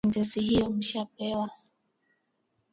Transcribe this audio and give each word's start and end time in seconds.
Sentensi 0.03 0.41
hiyo 0.41 0.69
mmeshapewa 0.69 1.49